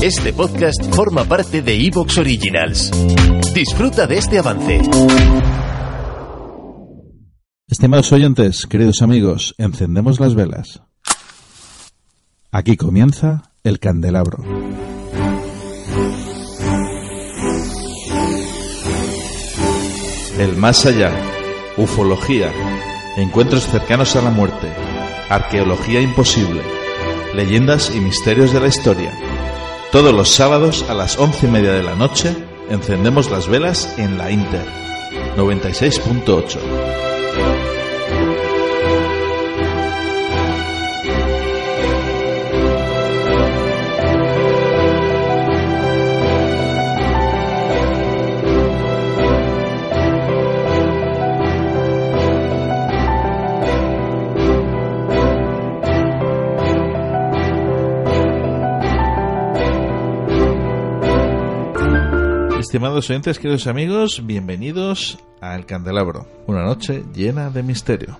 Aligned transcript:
Este 0.00 0.32
podcast 0.32 0.94
forma 0.94 1.24
parte 1.24 1.60
de 1.60 1.74
Evox 1.74 2.18
Originals. 2.18 2.92
Disfruta 3.52 4.06
de 4.06 4.18
este 4.18 4.38
avance. 4.38 4.80
Estimados 7.66 8.12
oyentes, 8.12 8.64
queridos 8.66 9.02
amigos, 9.02 9.56
encendemos 9.58 10.20
las 10.20 10.36
velas. 10.36 10.82
Aquí 12.52 12.76
comienza 12.76 13.50
el 13.64 13.80
candelabro. 13.80 14.44
El 20.38 20.56
más 20.56 20.86
allá, 20.86 21.10
ufología, 21.76 22.52
encuentros 23.16 23.66
cercanos 23.66 24.14
a 24.14 24.22
la 24.22 24.30
muerte, 24.30 24.68
arqueología 25.28 26.00
imposible, 26.00 26.62
leyendas 27.34 27.92
y 27.92 28.00
misterios 28.00 28.52
de 28.52 28.60
la 28.60 28.68
historia. 28.68 29.37
Todos 29.92 30.12
los 30.12 30.28
sábados 30.28 30.84
a 30.90 30.94
las 30.94 31.18
once 31.18 31.46
y 31.46 31.50
media 31.50 31.72
de 31.72 31.82
la 31.82 31.94
noche 31.94 32.36
encendemos 32.68 33.30
las 33.30 33.48
velas 33.48 33.98
en 33.98 34.18
la 34.18 34.30
Inter 34.30 34.66
96.8. 35.38 37.07
Estimados 62.68 63.08
oyentes, 63.08 63.38
queridos 63.38 63.66
amigos, 63.66 64.26
bienvenidos 64.26 65.18
al 65.40 65.64
Candelabro, 65.64 66.26
una 66.46 66.64
noche 66.64 67.02
llena 67.14 67.48
de 67.48 67.62
misterio. 67.62 68.18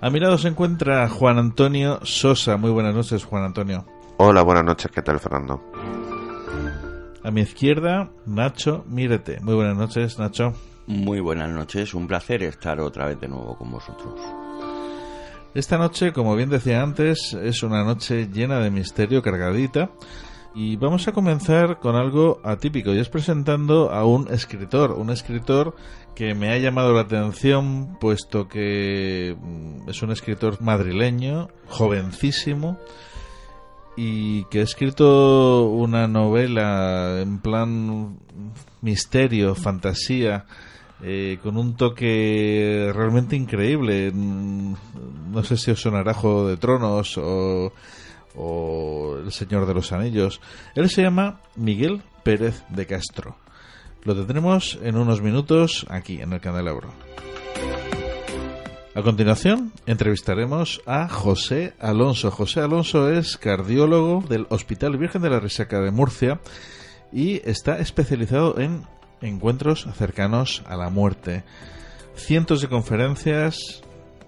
A 0.00 0.10
mi 0.10 0.18
lado 0.18 0.36
se 0.36 0.48
encuentra 0.48 1.08
Juan 1.08 1.38
Antonio 1.38 2.00
Sosa. 2.02 2.56
Muy 2.56 2.72
buenas 2.72 2.92
noches, 2.92 3.24
Juan 3.24 3.44
Antonio. 3.44 3.86
Hola, 4.16 4.42
buenas 4.42 4.64
noches, 4.64 4.90
¿qué 4.90 5.00
tal, 5.00 5.20
Fernando? 5.20 5.62
A 7.22 7.30
mi 7.30 7.42
izquierda, 7.42 8.10
Nacho 8.26 8.84
Mírete. 8.88 9.38
Muy 9.42 9.54
buenas 9.54 9.76
noches, 9.76 10.18
Nacho. 10.18 10.54
Muy 10.88 11.20
buenas 11.20 11.50
noches, 11.50 11.94
un 11.94 12.08
placer 12.08 12.42
estar 12.42 12.80
otra 12.80 13.06
vez 13.06 13.20
de 13.20 13.28
nuevo 13.28 13.56
con 13.56 13.70
vosotros. 13.70 14.20
Esta 15.54 15.76
noche, 15.76 16.14
como 16.14 16.34
bien 16.34 16.48
decía 16.48 16.82
antes, 16.82 17.34
es 17.34 17.62
una 17.62 17.84
noche 17.84 18.28
llena 18.32 18.58
de 18.60 18.70
misterio, 18.70 19.20
cargadita. 19.20 19.90
Y 20.54 20.76
vamos 20.76 21.06
a 21.08 21.12
comenzar 21.12 21.78
con 21.78 21.94
algo 21.94 22.40
atípico, 22.42 22.92
y 22.92 22.98
es 22.98 23.10
presentando 23.10 23.90
a 23.90 24.06
un 24.06 24.28
escritor, 24.32 24.92
un 24.92 25.10
escritor 25.10 25.74
que 26.14 26.34
me 26.34 26.50
ha 26.50 26.58
llamado 26.58 26.94
la 26.94 27.02
atención, 27.02 27.98
puesto 28.00 28.48
que 28.48 29.36
mm, 29.38 29.90
es 29.90 30.02
un 30.02 30.10
escritor 30.10 30.60
madrileño, 30.62 31.48
jovencísimo, 31.68 32.78
y 33.94 34.44
que 34.44 34.60
ha 34.60 34.62
escrito 34.62 35.68
una 35.68 36.08
novela 36.08 37.20
en 37.20 37.40
plan 37.40 38.18
misterio, 38.80 39.54
fantasía, 39.54 40.46
eh, 41.02 41.38
con 41.42 41.56
un 41.56 41.74
toque 41.76 42.90
realmente 42.94 43.36
increíble. 43.36 44.10
Mm, 44.12 44.74
No 45.32 45.42
sé 45.42 45.56
si 45.56 45.70
os 45.70 45.80
sonará 45.80 46.14
Juego 46.14 46.46
de 46.46 46.56
Tronos 46.56 47.18
o, 47.18 47.72
El 49.24 49.32
Señor 49.32 49.66
de 49.66 49.74
los 49.74 49.92
Anillos. 49.92 50.40
Él 50.74 50.88
se 50.88 51.02
llama 51.02 51.40
Miguel 51.56 52.02
Pérez 52.22 52.64
de 52.68 52.86
Castro. 52.86 53.36
Lo 54.04 54.14
tendremos 54.14 54.78
en 54.82 54.96
unos 54.96 55.22
minutos 55.22 55.86
aquí 55.88 56.20
en 56.20 56.32
el 56.32 56.40
Candelabro. 56.40 56.92
A 58.94 59.02
continuación, 59.02 59.72
entrevistaremos 59.86 60.82
a 60.86 61.08
José 61.08 61.72
Alonso. 61.80 62.30
José 62.30 62.60
Alonso 62.60 63.10
es 63.10 63.38
cardiólogo 63.38 64.22
del 64.28 64.46
Hospital 64.50 64.98
Virgen 64.98 65.22
de 65.22 65.30
la 65.30 65.40
Resaca 65.40 65.80
de 65.80 65.90
Murcia 65.90 66.40
y 67.10 67.40
está 67.48 67.78
especializado 67.78 68.58
en 68.58 68.84
encuentros 69.22 69.88
cercanos 69.96 70.62
a 70.66 70.76
la 70.76 70.90
muerte. 70.90 71.44
Cientos 72.14 72.60
de 72.60 72.68
conferencias, 72.68 73.82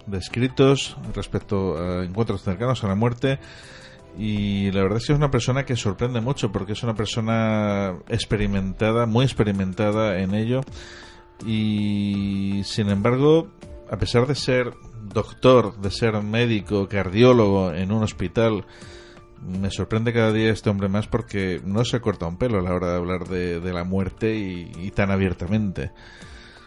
de 0.06 0.18
escritos 0.18 0.96
respecto 1.14 1.76
a 1.76 2.04
encuentros 2.04 2.42
cercanos 2.42 2.84
a 2.84 2.88
la 2.88 2.94
muerte 2.94 3.38
y 4.18 4.70
la 4.70 4.82
verdad 4.82 4.98
es 4.98 5.06
que 5.06 5.12
es 5.12 5.18
una 5.18 5.30
persona 5.30 5.64
que 5.64 5.76
sorprende 5.76 6.20
mucho 6.20 6.52
porque 6.52 6.72
es 6.72 6.82
una 6.82 6.94
persona 6.94 7.94
experimentada, 8.08 9.06
muy 9.06 9.24
experimentada 9.24 10.18
en 10.18 10.34
ello 10.34 10.60
y 11.46 12.62
sin 12.64 12.90
embargo, 12.90 13.48
a 13.90 13.96
pesar 13.98 14.26
de 14.26 14.34
ser 14.34 14.72
doctor, 15.02 15.78
de 15.80 15.90
ser 15.90 16.22
médico, 16.22 16.88
cardiólogo 16.88 17.72
en 17.72 17.92
un 17.92 18.02
hospital, 18.02 18.64
me 19.46 19.70
sorprende 19.70 20.12
cada 20.12 20.32
día 20.32 20.50
este 20.50 20.70
hombre 20.70 20.88
más 20.88 21.06
porque 21.06 21.60
no 21.64 21.84
se 21.84 22.00
corta 22.00 22.26
un 22.26 22.38
pelo 22.38 22.58
a 22.58 22.62
la 22.62 22.74
hora 22.74 22.90
de 22.90 22.96
hablar 22.96 23.28
de, 23.28 23.72
la 23.72 23.84
muerte 23.84 24.36
y, 24.36 24.72
y 24.76 24.90
tan 24.90 25.10
abiertamente. 25.10 25.92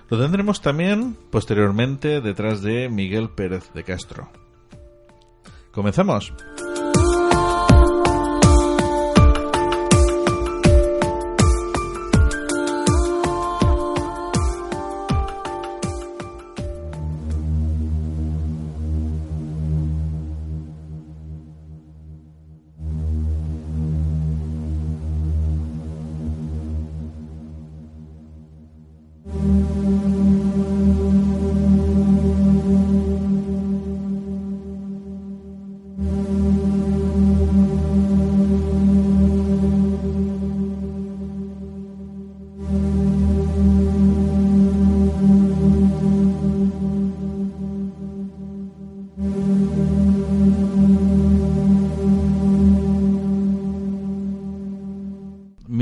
Lo 0.09 0.19
tendremos 0.19 0.61
también 0.61 1.17
posteriormente 1.31 2.21
detrás 2.21 2.61
de 2.61 2.89
Miguel 2.89 3.29
Pérez 3.29 3.71
de 3.73 3.83
Castro. 3.83 4.29
¿Comenzamos? 5.71 6.33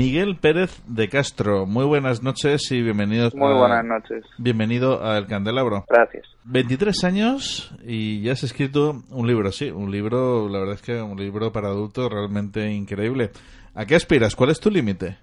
Miguel 0.00 0.36
Pérez 0.36 0.82
de 0.86 1.08
Castro, 1.08 1.64
muy 1.64 1.86
buenas 1.86 2.22
noches 2.22 2.70
y 2.70 2.82
bienvenidos. 2.82 3.34
Muy 3.34 3.50
a- 3.50 3.56
buenas 3.56 3.82
noches. 3.82 4.26
Bienvenido 4.36 5.02
al 5.02 5.26
Candelabro. 5.26 5.86
Gracias. 5.88 6.26
23 6.44 7.02
años 7.04 7.74
y 7.82 8.20
ya 8.20 8.32
has 8.32 8.42
escrito 8.44 8.96
un 9.10 9.26
libro, 9.26 9.50
sí, 9.52 9.70
un 9.70 9.90
libro, 9.90 10.50
la 10.50 10.58
verdad 10.58 10.74
es 10.74 10.82
que 10.82 11.00
un 11.00 11.16
libro 11.16 11.50
para 11.50 11.68
adultos 11.68 12.12
realmente 12.12 12.70
increíble. 12.70 13.30
¿A 13.74 13.86
qué 13.86 13.94
aspiras? 13.94 14.36
¿Cuál 14.36 14.50
es 14.50 14.60
tu 14.60 14.70
límite? 14.70 15.16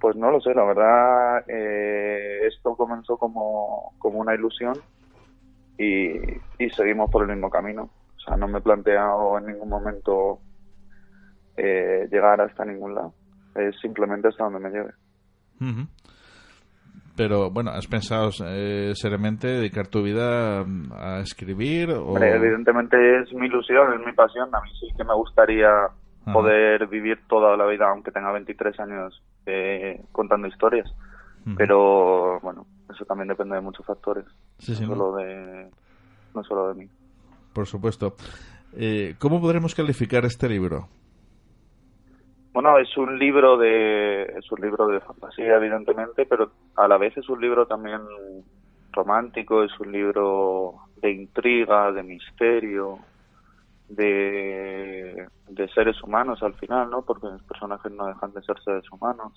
Pues 0.00 0.14
no 0.14 0.30
lo 0.30 0.40
sé, 0.40 0.54
la 0.54 0.62
verdad, 0.64 1.44
eh, 1.48 2.46
esto 2.46 2.76
comenzó 2.76 3.16
como, 3.16 3.94
como 3.98 4.20
una 4.20 4.32
ilusión 4.36 4.74
y, 5.76 6.12
y 6.64 6.70
seguimos 6.76 7.10
por 7.10 7.24
el 7.28 7.30
mismo 7.34 7.50
camino. 7.50 7.90
O 8.16 8.20
sea, 8.20 8.36
no 8.36 8.46
me 8.46 8.58
he 8.58 8.62
planteado 8.62 9.38
en 9.38 9.46
ningún 9.46 9.68
momento 9.70 10.38
eh, 11.56 12.06
llegar 12.12 12.40
hasta 12.40 12.64
ningún 12.64 12.94
lado. 12.94 13.12
Es 13.54 13.78
simplemente 13.80 14.28
hasta 14.28 14.44
donde 14.44 14.60
me 14.60 14.70
lleve. 14.70 14.92
Pero 17.16 17.50
bueno, 17.50 17.70
¿has 17.70 17.86
pensado 17.86 18.30
eh, 18.44 18.92
seriamente 18.94 19.46
dedicar 19.46 19.86
tu 19.86 20.02
vida 20.02 20.64
mm, 20.64 20.92
a 20.92 21.20
escribir? 21.20 21.90
O... 21.92 22.18
Evidentemente 22.18 23.20
es 23.20 23.32
mi 23.32 23.46
ilusión, 23.46 23.92
es 23.94 24.04
mi 24.04 24.12
pasión. 24.12 24.52
A 24.54 24.60
mí 24.60 24.68
sí 24.80 24.88
que 24.96 25.04
me 25.04 25.14
gustaría 25.14 25.70
poder 26.32 26.86
vivir 26.88 27.20
toda 27.28 27.56
la 27.56 27.66
vida, 27.66 27.86
aunque 27.88 28.10
tenga 28.10 28.32
23 28.32 28.80
años, 28.80 29.22
eh, 29.46 30.02
contando 30.10 30.48
historias. 30.48 30.90
Pero 31.58 32.40
bueno, 32.40 32.66
eso 32.90 33.04
también 33.04 33.28
depende 33.28 33.56
de 33.56 33.60
muchos 33.60 33.84
factores. 33.84 34.24
Sí, 34.58 34.74
sí, 34.74 34.82
no, 34.84 34.90
¿no? 34.90 34.96
solo 34.96 35.16
de, 35.16 35.70
no 36.34 36.42
solo 36.42 36.68
de 36.68 36.74
mí. 36.74 36.88
Por 37.52 37.66
supuesto. 37.66 38.14
Eh, 38.72 39.14
¿Cómo 39.18 39.40
podremos 39.40 39.74
calificar 39.74 40.24
este 40.24 40.48
libro? 40.48 40.88
Bueno, 42.54 42.78
es 42.78 42.96
un 42.96 43.18
libro 43.18 43.56
de 43.56 44.22
es 44.22 44.52
un 44.52 44.60
libro 44.60 44.86
de 44.86 45.00
fantasía 45.00 45.56
evidentemente, 45.56 46.24
pero 46.24 46.52
a 46.76 46.86
la 46.86 46.98
vez 46.98 47.16
es 47.16 47.28
un 47.28 47.40
libro 47.40 47.66
también 47.66 48.00
romántico, 48.92 49.64
es 49.64 49.72
un 49.80 49.90
libro 49.90 50.74
de 51.02 51.10
intriga, 51.10 51.90
de 51.90 52.04
misterio, 52.04 53.00
de, 53.88 55.26
de 55.48 55.68
seres 55.70 56.00
humanos 56.04 56.44
al 56.44 56.54
final, 56.54 56.90
¿no? 56.90 57.02
Porque 57.02 57.26
los 57.26 57.42
personajes 57.42 57.90
no 57.90 58.06
dejan 58.06 58.32
de 58.32 58.42
ser 58.42 58.56
seres 58.60 58.84
humanos. 58.92 59.32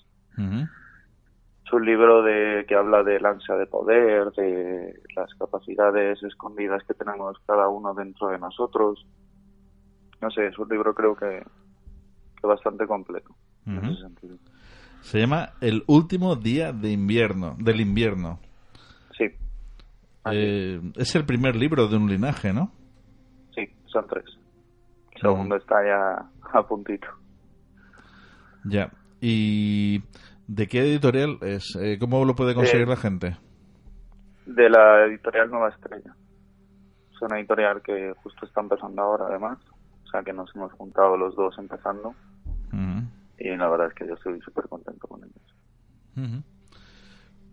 Es 1.66 1.72
un 1.72 1.84
libro 1.84 2.22
de 2.22 2.66
que 2.68 2.76
habla 2.76 3.02
del 3.02 3.26
ansia 3.26 3.56
de 3.56 3.66
poder, 3.66 4.30
de 4.30 4.94
las 5.16 5.34
capacidades 5.34 6.22
escondidas 6.22 6.84
que 6.84 6.94
tenemos 6.94 7.36
cada 7.48 7.68
uno 7.68 7.94
dentro 7.94 8.28
de 8.28 8.38
nosotros. 8.38 9.04
No 10.20 10.30
sé, 10.30 10.46
es 10.46 10.56
un 10.56 10.68
libro 10.68 10.94
creo 10.94 11.16
que 11.16 11.42
bastante 12.58 12.86
completo 12.86 13.34
en 13.66 13.84
ese 13.84 14.00
sentido. 14.02 14.36
Se 15.02 15.18
llama 15.20 15.50
El 15.60 15.84
último 15.86 16.34
día 16.36 16.72
de 16.72 16.90
invierno, 16.90 17.56
del 17.58 17.80
invierno. 17.80 18.40
Sí, 19.16 19.24
Eh, 20.30 20.80
es 20.96 21.14
el 21.14 21.24
primer 21.24 21.54
libro 21.56 21.86
de 21.88 21.96
un 21.96 22.08
linaje, 22.08 22.52
¿no? 22.52 22.72
sí, 23.54 23.68
son 23.86 24.06
tres. 24.08 24.24
El 25.14 25.20
segundo 25.22 25.56
está 25.56 25.76
ya 25.84 26.30
a 26.58 26.62
puntito. 26.66 27.08
Ya. 28.64 28.90
¿Y 29.20 30.02
de 30.46 30.66
qué 30.68 30.80
editorial 30.80 31.38
es? 31.42 31.76
Eh, 31.80 31.98
¿Cómo 31.98 32.24
lo 32.24 32.34
puede 32.34 32.54
conseguir 32.54 32.86
Eh, 32.86 32.90
la 32.90 32.96
gente? 32.96 33.36
De 34.46 34.68
la 34.70 35.04
editorial 35.06 35.50
Nueva 35.50 35.68
Estrella. 35.70 36.14
Es 37.12 37.22
una 37.22 37.38
editorial 37.38 37.82
que 37.82 38.12
justo 38.22 38.46
está 38.46 38.60
empezando 38.60 39.02
ahora, 39.02 39.26
además. 39.28 39.58
O 40.04 40.10
sea, 40.10 40.22
que 40.22 40.32
nos 40.32 40.54
hemos 40.54 40.72
juntado 40.72 41.16
los 41.16 41.34
dos 41.36 41.54
empezando. 41.58 42.14
Y 43.38 43.56
la 43.56 43.68
verdad 43.68 43.88
es 43.88 43.94
que 43.94 44.06
yo 44.06 44.14
estoy 44.14 44.40
súper 44.40 44.64
contento 44.68 45.06
con 45.06 45.20
ellos. 45.24 46.42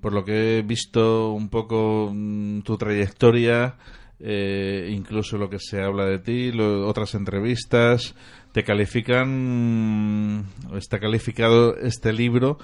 Por 0.01 0.13
lo 0.13 0.23
que 0.23 0.59
he 0.59 0.61
visto 0.61 1.31
un 1.31 1.49
poco 1.49 2.11
mm, 2.13 2.61
tu 2.61 2.77
trayectoria, 2.77 3.75
eh, 4.19 4.89
incluso 4.91 5.37
lo 5.37 5.49
que 5.49 5.59
se 5.59 5.81
habla 5.81 6.05
de 6.05 6.19
ti, 6.19 6.51
lo- 6.51 6.87
otras 6.87 7.15
entrevistas, 7.15 8.15
te 8.51 8.63
califican, 8.63 10.39
mm, 10.39 10.75
está 10.77 10.99
calificado 10.99 11.75
este 11.77 12.13
libro 12.13 12.57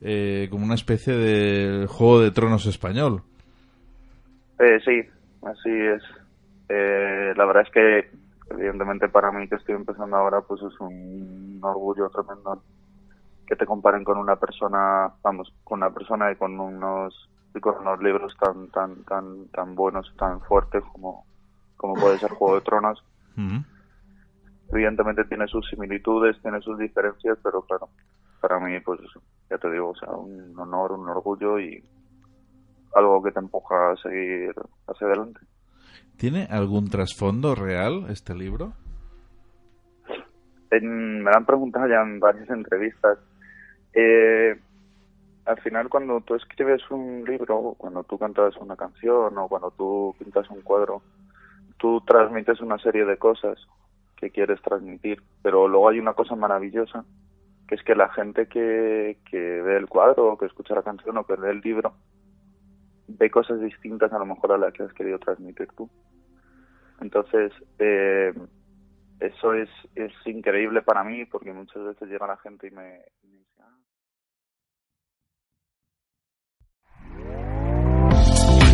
eh, 0.00 0.46
como 0.50 0.64
una 0.64 0.74
especie 0.76 1.14
de 1.14 1.86
Juego 1.88 2.20
de 2.20 2.30
Tronos 2.30 2.66
español. 2.66 3.22
Eh, 4.60 4.78
sí, 4.84 5.00
así 5.42 5.70
es. 5.70 6.02
Eh, 6.68 7.32
la 7.36 7.44
verdad 7.46 7.62
es 7.66 7.70
que, 7.72 8.10
evidentemente, 8.50 9.08
para 9.08 9.30
mí 9.32 9.48
que 9.48 9.56
estoy 9.56 9.74
empezando 9.76 10.16
ahora, 10.16 10.40
pues 10.42 10.60
es 10.62 10.78
un 10.80 11.47
orgullo 11.64 12.08
tremendo 12.10 12.62
que 13.46 13.56
te 13.56 13.66
comparen 13.66 14.04
con 14.04 14.18
una 14.18 14.36
persona, 14.36 15.12
vamos, 15.22 15.54
con 15.64 15.78
una 15.78 15.90
persona 15.90 16.30
y 16.30 16.36
con 16.36 16.58
unos 16.60 17.28
y 17.54 17.60
con 17.60 17.78
unos 17.78 18.00
libros 18.02 18.36
tan 18.38 18.68
tan 18.70 19.04
tan 19.04 19.48
tan 19.48 19.74
buenos, 19.74 20.12
tan 20.18 20.40
fuertes 20.42 20.84
como 20.92 21.24
como 21.76 21.94
puede 21.94 22.18
ser 22.18 22.30
Juego 22.30 22.56
de 22.56 22.60
Tronos. 22.60 23.02
Ujú. 23.36 23.64
Evidentemente 24.70 25.24
tiene 25.24 25.46
sus 25.46 25.66
similitudes, 25.70 26.40
tiene 26.42 26.60
sus 26.60 26.76
diferencias, 26.78 27.38
pero 27.42 27.62
claro, 27.62 27.88
para 28.40 28.60
mí, 28.60 28.78
pues 28.80 29.00
ya 29.48 29.58
te 29.58 29.70
digo, 29.70 29.90
o 29.90 29.96
sea, 29.96 30.10
un 30.10 30.58
honor, 30.58 30.92
un 30.92 31.08
orgullo 31.08 31.58
y 31.58 31.82
algo 32.94 33.22
que 33.22 33.32
te 33.32 33.38
empuja 33.38 33.92
a 33.92 33.96
seguir 33.96 34.54
hacia 34.86 35.06
adelante. 35.06 35.40
¿Tiene 36.16 36.46
algún 36.50 36.90
trasfondo 36.90 37.54
real 37.54 38.06
este 38.10 38.34
libro? 38.34 38.74
En- 40.70 41.22
me 41.22 41.30
lo 41.30 41.36
han 41.36 41.46
preguntado 41.46 41.86
ya 41.88 42.02
en 42.02 42.20
varias 42.20 42.48
entrevistas. 42.50 43.18
Eh, 43.94 44.58
al 45.46 45.60
final, 45.62 45.88
cuando 45.88 46.20
tú 46.20 46.34
escribes 46.34 46.82
un 46.90 47.24
libro, 47.24 47.74
cuando 47.78 48.04
tú 48.04 48.18
cantas 48.18 48.56
una 48.58 48.76
canción 48.76 49.36
o 49.38 49.48
cuando 49.48 49.70
tú 49.70 50.14
pintas 50.18 50.48
un 50.50 50.60
cuadro, 50.60 51.02
tú 51.78 52.00
transmites 52.02 52.60
una 52.60 52.78
serie 52.78 53.04
de 53.06 53.16
cosas 53.16 53.58
que 54.16 54.30
quieres 54.30 54.60
transmitir, 54.62 55.22
pero 55.42 55.68
luego 55.68 55.88
hay 55.88 56.00
una 56.00 56.12
cosa 56.12 56.34
maravillosa, 56.34 57.04
que 57.66 57.76
es 57.76 57.82
que 57.82 57.94
la 57.94 58.08
gente 58.10 58.46
que, 58.46 59.18
que 59.30 59.38
ve 59.38 59.76
el 59.76 59.86
cuadro 59.88 60.36
que 60.36 60.46
escucha 60.46 60.74
la 60.74 60.82
canción 60.82 61.16
o 61.16 61.24
que 61.24 61.36
lee 61.36 61.50
el 61.50 61.60
libro, 61.60 61.94
ve 63.06 63.30
cosas 63.30 63.60
distintas 63.60 64.12
a 64.12 64.18
lo 64.18 64.26
mejor 64.26 64.52
a 64.52 64.58
las 64.58 64.72
que 64.74 64.82
has 64.82 64.92
querido 64.92 65.18
transmitir 65.18 65.68
tú. 65.76 65.88
Entonces, 67.00 67.52
eh, 67.78 68.34
eso 69.20 69.52
es, 69.54 69.68
es 69.94 70.12
increíble 70.26 70.82
para 70.82 71.04
mí 71.04 71.24
porque 71.26 71.52
muchas 71.52 71.82
veces 71.84 72.08
llega 72.08 72.26
la 72.26 72.36
gente 72.38 72.68
y 72.68 72.70
me, 72.70 73.02
dice, 73.22 73.60
"Ah, 73.60 73.78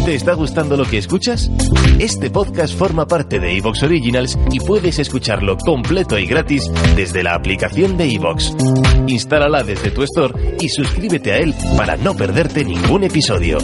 ¿Te 0.05 0.15
está 0.15 0.35
gustando 0.35 0.77
lo 0.77 0.85
que 0.85 0.99
escuchas? 0.99 1.51
Este 1.99 2.29
podcast 2.29 2.79
forma 2.79 3.07
parte 3.07 3.41
de 3.41 3.57
Evox 3.57 3.85
Originals 3.85 4.39
y 4.53 4.61
puedes 4.61 4.99
escucharlo 4.99 5.57
completo 5.57 6.19
y 6.19 6.27
gratis 6.27 6.71
desde 6.95 7.23
la 7.23 7.35
aplicación 7.35 7.97
de 7.97 8.13
Evox. 8.13 8.55
Instálala 9.07 9.63
desde 9.63 9.91
tu 9.91 10.03
store 10.03 10.57
y 10.61 10.69
suscríbete 10.69 11.33
a 11.33 11.39
él 11.39 11.55
para 11.79 11.97
no 11.97 12.15
perderte 12.15 12.67
ningún 12.67 13.05
episodio. 13.05 13.57